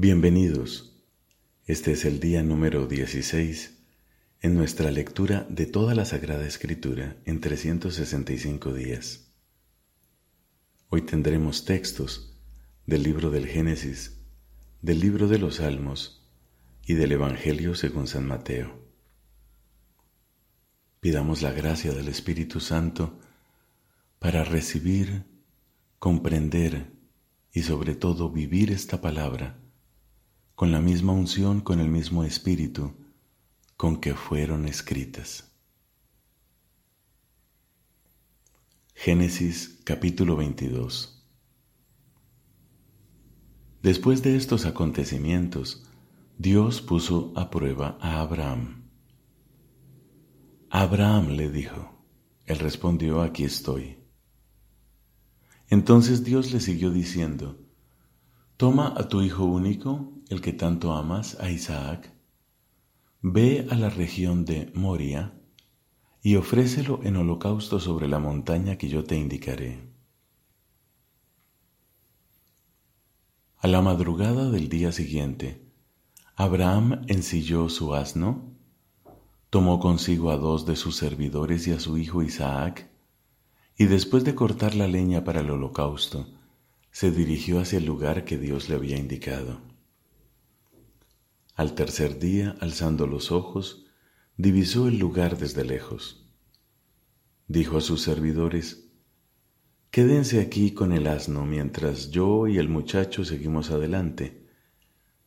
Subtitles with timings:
[0.00, 0.92] Bienvenidos.
[1.66, 3.80] Este es el día número 16
[4.42, 9.32] en nuestra lectura de toda la Sagrada Escritura en 365 días.
[10.88, 12.32] Hoy tendremos textos
[12.86, 14.20] del libro del Génesis,
[14.82, 16.24] del libro de los Salmos
[16.86, 18.80] y del Evangelio según San Mateo.
[21.00, 23.18] Pidamos la gracia del Espíritu Santo
[24.20, 25.24] para recibir,
[25.98, 26.92] comprender
[27.52, 29.58] y sobre todo vivir esta palabra
[30.58, 32.92] con la misma unción, con el mismo espíritu
[33.76, 35.52] con que fueron escritas.
[38.92, 41.24] Génesis capítulo 22
[43.82, 45.88] Después de estos acontecimientos,
[46.38, 48.90] Dios puso a prueba a Abraham.
[50.70, 52.04] Abraham le dijo,
[52.46, 53.98] él respondió, aquí estoy.
[55.68, 57.67] Entonces Dios le siguió diciendo,
[58.58, 62.12] Toma a tu hijo único, el que tanto amas, a Isaac,
[63.22, 65.32] ve a la región de Moria
[66.24, 69.88] y ofrécelo en holocausto sobre la montaña que yo te indicaré.
[73.58, 75.64] A la madrugada del día siguiente,
[76.34, 78.56] Abraham ensilló su asno,
[79.50, 82.90] tomó consigo a dos de sus servidores y a su hijo Isaac,
[83.76, 86.26] y después de cortar la leña para el holocausto,
[86.90, 89.60] se dirigió hacia el lugar que Dios le había indicado.
[91.54, 93.86] Al tercer día, alzando los ojos,
[94.36, 96.26] divisó el lugar desde lejos.
[97.46, 98.88] Dijo a sus servidores,
[99.90, 104.46] Quédense aquí con el asno mientras yo y el muchacho seguimos adelante.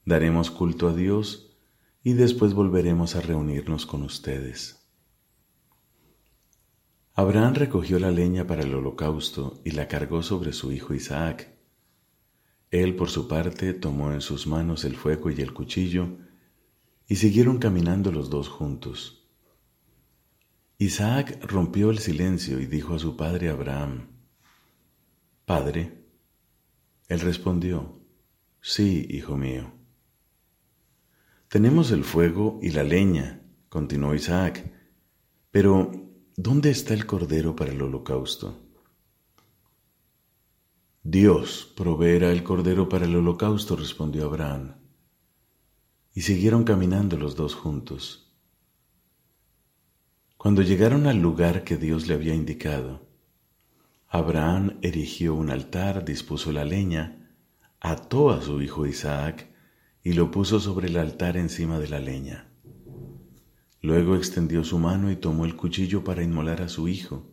[0.05, 1.57] Daremos culto a Dios
[2.03, 4.80] y después volveremos a reunirnos con ustedes.
[7.13, 11.53] Abraham recogió la leña para el holocausto y la cargó sobre su hijo Isaac.
[12.69, 16.17] Él, por su parte, tomó en sus manos el fuego y el cuchillo,
[17.07, 19.27] y siguieron caminando los dos juntos.
[20.77, 24.07] Isaac rompió el silencio y dijo a su padre Abraham,
[25.45, 26.05] Padre.
[27.09, 27.99] Él respondió,
[28.61, 29.73] Sí, hijo mío.
[31.49, 34.71] Tenemos el fuego y la leña, continuó Isaac,
[35.51, 35.91] pero
[36.41, 38.57] ¿dónde está el cordero para el holocausto?
[41.03, 44.77] Dios proveerá el cordero para el holocausto, respondió Abraham.
[46.15, 48.33] Y siguieron caminando los dos juntos.
[50.35, 53.07] Cuando llegaron al lugar que Dios le había indicado,
[54.07, 57.35] Abraham erigió un altar, dispuso la leña,
[57.79, 59.47] ató a su hijo Isaac
[60.03, 62.50] y lo puso sobre el altar encima de la leña.
[63.81, 67.31] Luego extendió su mano y tomó el cuchillo para inmolar a su hijo.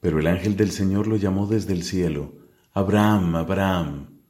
[0.00, 2.32] Pero el ángel del Señor lo llamó desde el cielo,
[2.72, 4.20] Abraham, Abraham.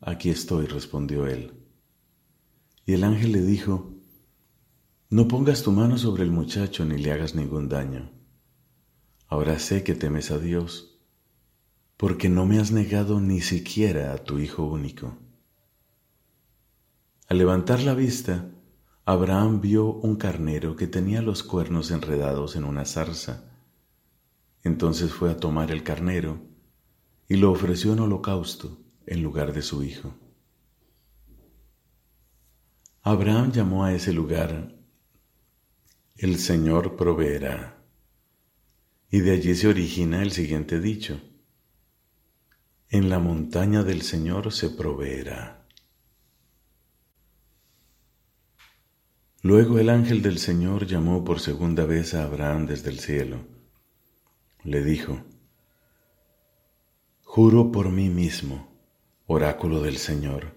[0.00, 1.52] Aquí estoy, respondió él.
[2.84, 3.94] Y el ángel le dijo,
[5.08, 8.10] No pongas tu mano sobre el muchacho ni le hagas ningún daño.
[9.28, 10.98] Ahora sé que temes a Dios,
[11.96, 15.16] porque no me has negado ni siquiera a tu hijo único.
[17.28, 18.50] Al levantar la vista,
[19.06, 23.44] Abraham vio un carnero que tenía los cuernos enredados en una zarza.
[24.62, 26.38] Entonces fue a tomar el carnero,
[27.28, 30.14] y lo ofreció en holocausto en lugar de su hijo.
[33.02, 34.74] Abraham llamó a ese lugar
[36.16, 37.84] el Señor proveerá.
[39.10, 41.20] Y de allí se origina el siguiente dicho.
[42.88, 45.63] En la montaña del Señor se proveerá.
[49.44, 53.40] Luego el ángel del Señor llamó por segunda vez a Abraham desde el cielo.
[54.62, 55.22] Le dijo,
[57.20, 58.72] Juro por mí mismo,
[59.26, 60.54] oráculo del Señor,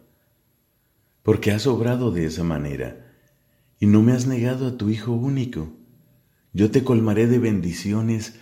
[1.22, 3.14] porque has obrado de esa manera
[3.78, 5.68] y no me has negado a tu Hijo único.
[6.53, 8.40] Yo te colmaré de bendiciones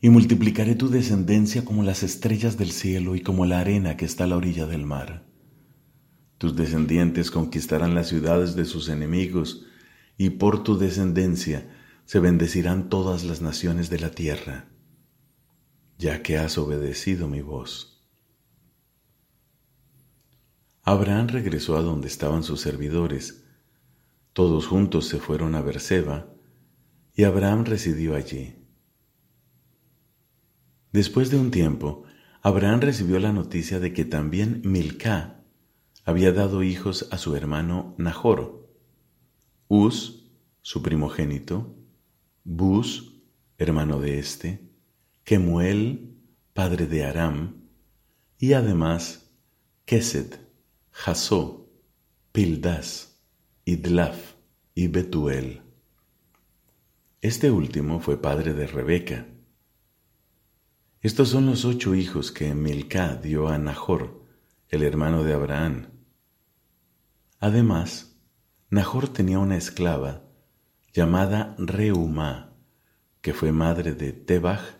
[0.00, 4.24] y multiplicaré tu descendencia como las estrellas del cielo y como la arena que está
[4.24, 5.26] a la orilla del mar.
[6.38, 9.66] Tus descendientes conquistarán las ciudades de sus enemigos
[10.24, 11.70] y por tu descendencia
[12.04, 14.72] se bendecirán todas las naciones de la tierra
[16.02, 18.02] ya que has obedecido mi voz.
[20.82, 23.44] Abraham regresó a donde estaban sus servidores.
[24.32, 26.34] Todos juntos se fueron a Berseba
[27.14, 28.56] y Abraham residió allí.
[30.90, 32.02] Después de un tiempo,
[32.42, 35.44] Abraham recibió la noticia de que también Milcá
[36.04, 38.61] había dado hijos a su hermano Nahor,
[39.74, 40.26] Uz,
[40.60, 41.74] su primogénito,
[42.44, 43.22] Bus,
[43.56, 44.68] hermano de éste,
[45.24, 46.14] Kemuel,
[46.52, 47.70] padre de Aram,
[48.36, 49.30] y además
[49.86, 50.34] Kesed,
[50.90, 51.70] Jasó,
[52.32, 53.18] Pildas,
[53.64, 54.34] Idlaf
[54.74, 55.62] y Betuel.
[57.22, 59.26] Este último fue padre de Rebeca.
[61.00, 64.22] Estos son los ocho hijos que Milcá dio a Nahor,
[64.68, 65.86] el hermano de Abraham.
[67.40, 68.11] Además,
[68.72, 70.22] Nahor tenía una esclava
[70.94, 72.54] llamada Reumá,
[73.20, 74.78] que fue madre de Tebach,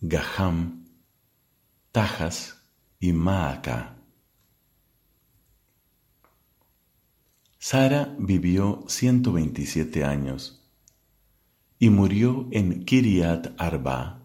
[0.00, 0.86] Gaham,
[1.92, 2.66] Tajas
[2.98, 3.98] y Maaca.
[7.58, 10.66] Sara vivió 127 años
[11.78, 14.22] y murió en Kiriat Arba,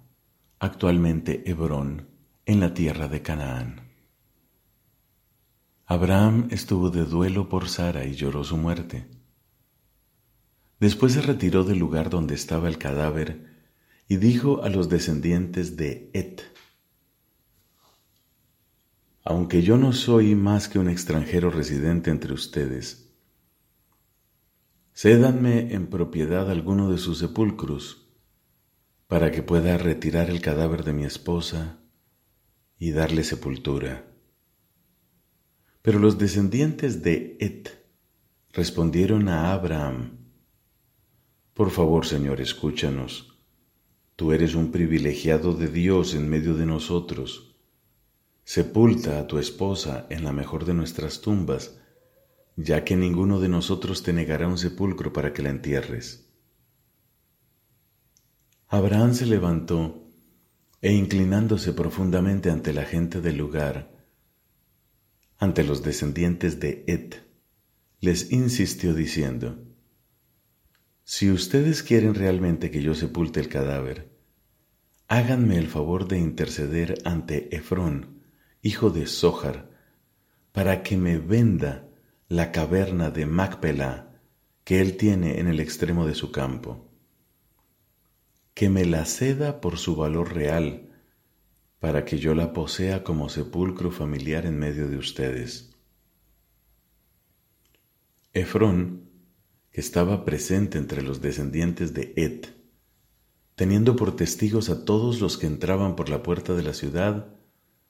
[0.60, 2.08] actualmente Hebrón,
[2.46, 3.91] en la tierra de Canaán.
[5.92, 9.10] Abraham estuvo de duelo por Sara y lloró su muerte.
[10.80, 13.46] Después se retiró del lugar donde estaba el cadáver
[14.08, 16.44] y dijo a los descendientes de Et,
[19.26, 23.12] Aunque yo no soy más que un extranjero residente entre ustedes,
[24.94, 28.08] cédanme en propiedad alguno de sus sepulcros
[29.08, 31.82] para que pueda retirar el cadáver de mi esposa
[32.80, 34.11] y darle sepultura.
[35.82, 37.70] Pero los descendientes de Et
[38.54, 40.22] respondieron a Abraham,
[41.54, 43.38] por favor, Señor, escúchanos.
[44.16, 47.56] Tú eres un privilegiado de Dios en medio de nosotros.
[48.44, 51.78] Sepulta a tu esposa en la mejor de nuestras tumbas,
[52.56, 56.32] ya que ninguno de nosotros te negará un sepulcro para que la entierres.
[58.68, 60.08] Abraham se levantó
[60.82, 64.01] e inclinándose profundamente ante la gente del lugar,
[65.42, 67.16] ante los descendientes de Et,
[68.00, 69.58] les insistió diciendo,
[71.04, 74.16] si ustedes quieren realmente que yo sepulte el cadáver,
[75.08, 78.22] háganme el favor de interceder ante Efrón,
[78.62, 79.72] hijo de Zóhar,
[80.52, 81.90] para que me venda
[82.28, 84.22] la caverna de Macpela
[84.64, 86.88] que él tiene en el extremo de su campo.
[88.54, 90.91] Que me la ceda por su valor real,
[91.82, 95.72] para que yo la posea como sepulcro familiar en medio de ustedes.
[98.34, 99.10] Efrón
[99.72, 102.46] que estaba presente entre los descendientes de Ed,
[103.56, 107.34] teniendo por testigos a todos los que entraban por la puerta de la ciudad,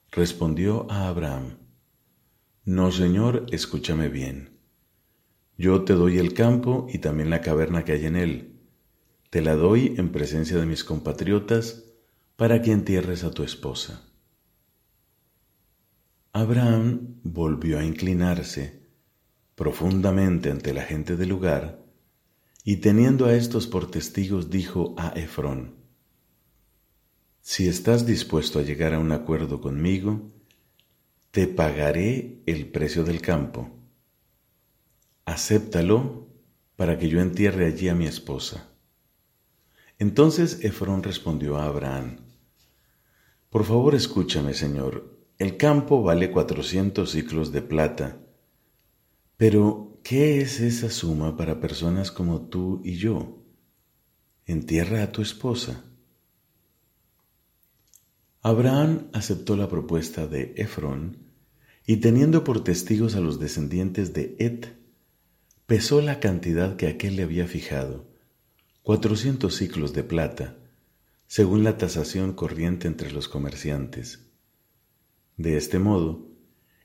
[0.10, 1.58] respondió a Abraham,
[2.64, 4.58] No, Señor, escúchame bien.
[5.58, 8.62] Yo te doy el campo y también la caverna que hay en él.
[9.30, 11.91] Te la doy en presencia de mis compatriotas
[12.42, 14.02] para que entierres a tu esposa.
[16.34, 18.82] Abraham volvió a inclinarse
[19.54, 21.86] profundamente ante la gente del lugar,
[22.64, 25.76] y teniendo a estos por testigos dijo a Efrón,
[27.42, 30.32] Si estás dispuesto a llegar a un acuerdo conmigo,
[31.30, 33.70] te pagaré el precio del campo.
[35.26, 36.28] Acéptalo
[36.76, 38.68] para que yo entierre allí a mi esposa.
[40.00, 42.31] Entonces Efrón respondió a Abraham,
[43.51, 48.18] Por favor escúchame, Señor, el campo vale cuatrocientos ciclos de plata,
[49.36, 53.44] pero, ¿qué es esa suma para personas como tú y yo?
[54.45, 55.83] Entierra a tu esposa.
[58.42, 61.18] Abraham aceptó la propuesta de Efrón
[61.86, 64.67] y teniendo por testigos a los descendientes de Et,
[65.65, 68.08] pesó la cantidad que aquel le había fijado,
[68.81, 70.61] cuatrocientos ciclos de plata,
[71.32, 74.28] según la tasación corriente entre los comerciantes.
[75.38, 76.28] De este modo,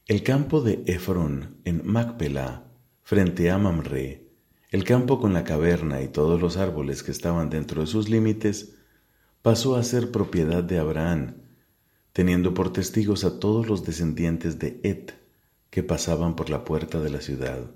[0.06, 2.70] el campo de Efrón en Macpelá,
[3.02, 4.30] frente a Mamre,
[4.70, 8.76] el campo con la caverna y todos los árboles que estaban dentro de sus límites,
[9.42, 11.38] pasó a ser propiedad de Abraham,
[12.12, 15.12] teniendo por testigos a todos los descendientes de Et
[15.70, 17.68] que pasaban por la puerta de la ciudad.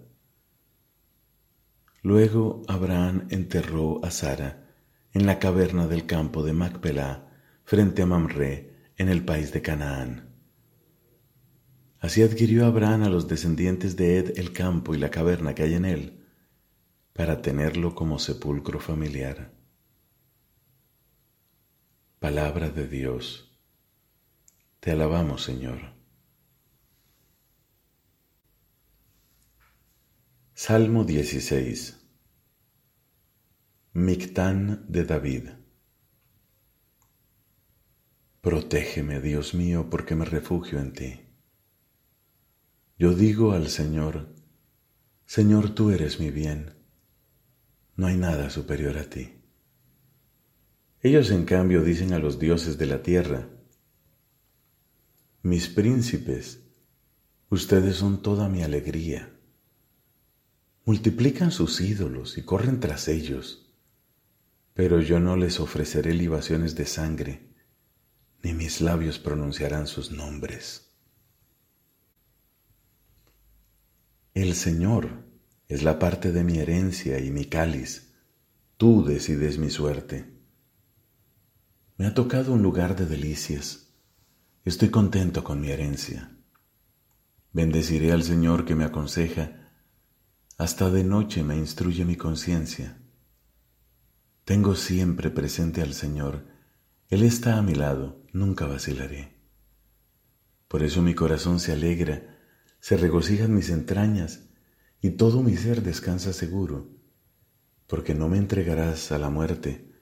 [2.02, 4.69] Luego Abraham enterró a Sara
[5.12, 7.28] en la caverna del campo de Macpelá,
[7.64, 10.30] frente a Mamre, en el país de Canaán.
[11.98, 15.74] Así adquirió Abraham a los descendientes de Ed el campo y la caverna que hay
[15.74, 16.24] en él,
[17.12, 19.52] para tenerlo como sepulcro familiar.
[22.18, 23.58] Palabra de Dios.
[24.80, 25.94] Te alabamos, Señor.
[30.54, 31.99] Salmo 16.
[34.00, 35.50] Mictán de David.
[38.40, 41.20] Protégeme, Dios mío, porque me refugio en ti.
[42.98, 44.34] Yo digo al Señor,
[45.26, 46.74] Señor, tú eres mi bien,
[47.96, 49.34] no hay nada superior a ti.
[51.02, 53.50] Ellos en cambio dicen a los dioses de la tierra,
[55.42, 56.60] mis príncipes,
[57.50, 59.36] Ustedes son toda mi alegría.
[60.84, 63.69] Multiplican sus ídolos y corren tras ellos,
[64.80, 67.52] pero yo no les ofreceré libaciones de sangre,
[68.42, 70.96] ni mis labios pronunciarán sus nombres.
[74.32, 75.22] El Señor
[75.68, 78.14] es la parte de mi herencia y mi cáliz,
[78.78, 80.32] tú decides mi suerte.
[81.98, 83.90] Me ha tocado un lugar de delicias,
[84.64, 86.38] estoy contento con mi herencia.
[87.52, 89.74] Bendeciré al Señor que me aconseja,
[90.56, 92.99] hasta de noche me instruye mi conciencia.
[94.50, 96.44] Tengo siempre presente al Señor,
[97.08, 99.36] Él está a mi lado, nunca vacilaré.
[100.66, 102.36] Por eso mi corazón se alegra,
[102.80, 104.48] se regocijan mis entrañas,
[105.00, 106.88] y todo mi ser descansa seguro,
[107.86, 109.94] porque no me entregarás a la muerte,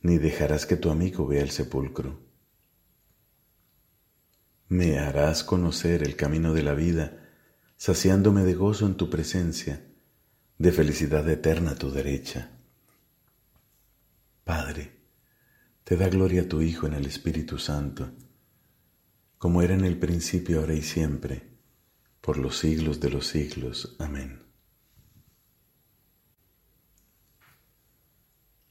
[0.00, 2.22] ni dejarás que tu amigo vea el sepulcro.
[4.68, 7.28] Me harás conocer el camino de la vida,
[7.76, 9.84] saciándome de gozo en tu presencia,
[10.56, 12.56] de felicidad eterna a tu derecha.
[14.50, 14.90] Padre,
[15.84, 18.10] te da gloria a tu Hijo en el Espíritu Santo,
[19.38, 21.56] como era en el principio, ahora y siempre,
[22.20, 23.94] por los siglos de los siglos.
[24.00, 24.42] Amén.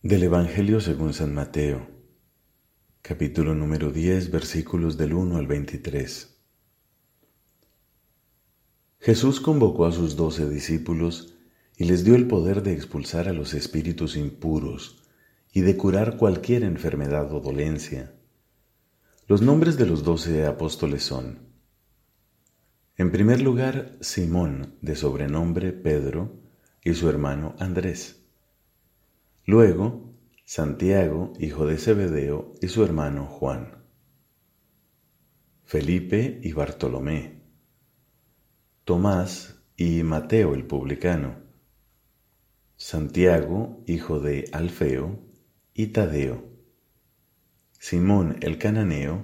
[0.02, 1.88] Del Evangelio según San Mateo
[3.02, 6.42] capítulo número 10, versículos del 1 al 23.
[9.00, 11.38] Jesús convocó a sus doce discípulos
[11.78, 15.06] y les dio el poder de expulsar a los espíritus impuros
[15.52, 18.16] y de curar cualquier enfermedad o dolencia.
[19.28, 21.50] Los nombres de los doce apóstoles son,
[23.00, 26.38] en primer lugar, Simón, de sobrenombre Pedro,
[26.84, 28.26] y su hermano Andrés.
[29.46, 30.14] Luego,
[30.44, 33.86] Santiago, hijo de Zebedeo, y su hermano Juan.
[35.64, 37.42] Felipe y Bartolomé.
[38.84, 41.38] Tomás y Mateo el publicano.
[42.76, 45.22] Santiago, hijo de Alfeo,
[45.80, 46.44] y Tadeo.
[47.80, 49.24] Simón el cananeo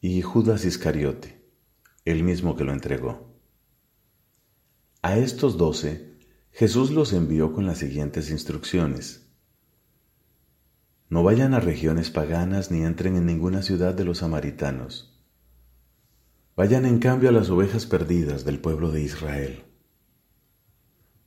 [0.00, 1.44] y Judas Iscariote,
[2.06, 3.38] el mismo que lo entregó.
[5.02, 6.16] A estos doce
[6.50, 9.28] Jesús los envió con las siguientes instrucciones.
[11.10, 15.22] No vayan a regiones paganas ni entren en ninguna ciudad de los samaritanos.
[16.56, 19.64] Vayan en cambio a las ovejas perdidas del pueblo de Israel.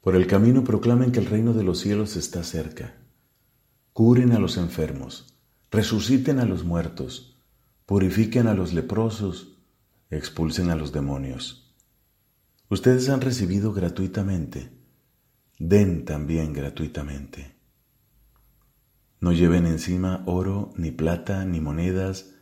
[0.01, 3.02] Por el camino proclamen que el reino de los cielos está cerca.
[3.93, 5.37] Curen a los enfermos,
[5.69, 7.37] resuciten a los muertos,
[7.85, 9.59] purifiquen a los leprosos,
[10.09, 11.75] expulsen a los demonios.
[12.69, 14.71] Ustedes han recibido gratuitamente,
[15.59, 17.55] den también gratuitamente.
[19.19, 22.33] No lleven encima oro, ni plata, ni monedas,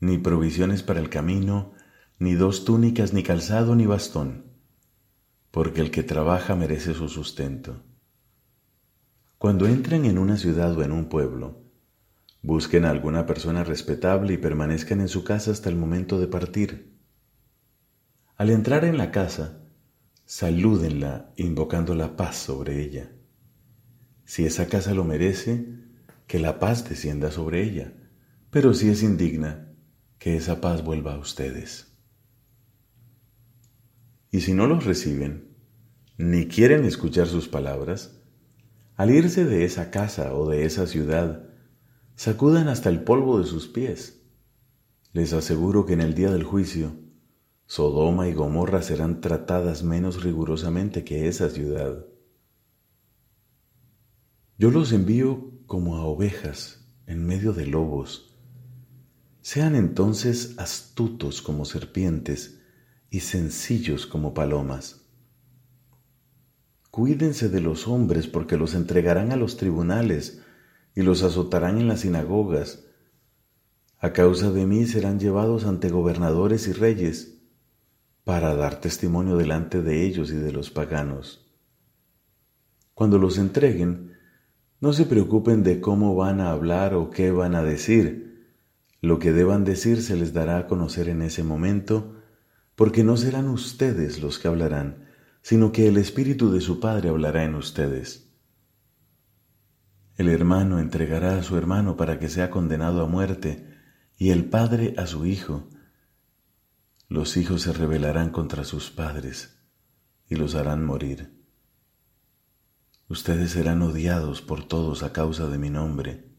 [0.00, 1.72] ni provisiones para el camino,
[2.18, 4.52] ni dos túnicas, ni calzado, ni bastón,
[5.50, 7.82] porque el que trabaja merece su sustento.
[9.40, 11.62] Cuando entren en una ciudad o en un pueblo,
[12.42, 16.92] busquen a alguna persona respetable y permanezcan en su casa hasta el momento de partir.
[18.36, 19.62] Al entrar en la casa,
[20.26, 23.12] salúdenla invocando la paz sobre ella.
[24.26, 25.68] Si esa casa lo merece,
[26.26, 27.94] que la paz descienda sobre ella,
[28.50, 29.72] pero si es indigna,
[30.18, 31.96] que esa paz vuelva a ustedes.
[34.30, 35.56] Y si no los reciben,
[36.18, 38.19] ni quieren escuchar sus palabras,
[39.00, 41.48] al irse de esa casa o de esa ciudad,
[42.16, 44.20] sacudan hasta el polvo de sus pies.
[45.14, 46.92] Les aseguro que en el día del juicio,
[47.64, 52.04] Sodoma y Gomorra serán tratadas menos rigurosamente que esa ciudad.
[54.58, 58.36] Yo los envío como a ovejas en medio de lobos.
[59.40, 62.60] Sean entonces astutos como serpientes
[63.08, 64.99] y sencillos como palomas.
[66.90, 70.42] Cuídense de los hombres porque los entregarán a los tribunales
[70.94, 72.84] y los azotarán en las sinagogas.
[73.98, 77.38] A causa de mí serán llevados ante gobernadores y reyes
[78.24, 81.46] para dar testimonio delante de ellos y de los paganos.
[82.94, 84.16] Cuando los entreguen,
[84.80, 88.48] no se preocupen de cómo van a hablar o qué van a decir.
[89.00, 92.16] Lo que deban decir se les dará a conocer en ese momento,
[92.74, 95.09] porque no serán ustedes los que hablarán,
[95.42, 98.30] sino que el Espíritu de su Padre hablará en ustedes.
[100.16, 103.66] El hermano entregará a su hermano para que sea condenado a muerte,
[104.16, 105.70] y el Padre a su Hijo.
[107.08, 109.58] Los hijos se rebelarán contra sus padres
[110.28, 111.42] y los harán morir.
[113.08, 116.30] Ustedes serán odiados por todos a causa de mi nombre,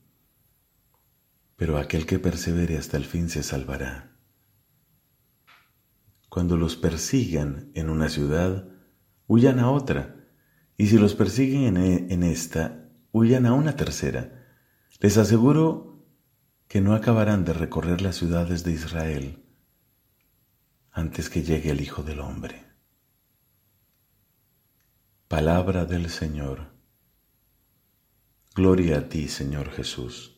[1.57, 4.15] pero aquel que persevere hasta el fin se salvará.
[6.29, 8.70] cuando los persigan en una ciudad,
[9.31, 10.27] huyan a otra,
[10.75, 14.45] y si los persiguen en, esta, huyan a una tercera.
[14.99, 16.05] Les aseguro
[16.67, 19.41] que no acabarán de recorrer las ciudades de Israel
[20.91, 22.65] antes que llegue el Hijo del Hombre.
[25.29, 26.73] Palabra del Señor.
[28.53, 30.30] Gloria a ti, Señor Jesús.